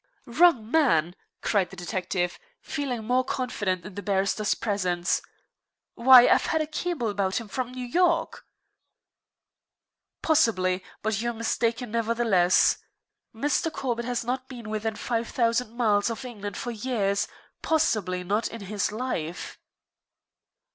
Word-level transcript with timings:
"Wrong 0.25 0.71
man!" 0.71 1.15
cried 1.43 1.69
the 1.69 1.75
detective, 1.75 2.39
feeling 2.59 3.03
more 3.05 3.23
confident 3.23 3.85
in 3.85 3.93
the 3.93 4.01
barrister's 4.01 4.55
presence. 4.55 5.21
"Why, 5.93 6.27
I've 6.27 6.47
had 6.47 6.59
a 6.59 6.65
cable 6.65 7.07
about 7.09 7.39
him 7.39 7.47
from 7.47 7.71
New 7.71 7.85
York." 7.85 8.43
"Possibly; 10.23 10.83
but 11.03 11.21
you're 11.21 11.33
mistaken, 11.35 11.91
nevertheless. 11.91 12.79
Mr. 13.31 13.71
Corbett 13.71 14.05
has 14.05 14.23
not 14.25 14.49
been 14.49 14.71
within 14.71 14.95
five 14.95 15.27
thousand 15.27 15.77
miles 15.77 16.09
of 16.09 16.25
England 16.25 16.57
for 16.57 16.71
years, 16.71 17.27
possibly 17.61 18.23
not 18.23 18.47
in 18.47 18.61
his 18.61 18.91
life." 18.91 19.59